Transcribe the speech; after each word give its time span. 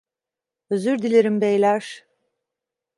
Özür 0.69 1.01
dilerim 1.01 1.41
beyler. 1.41 2.05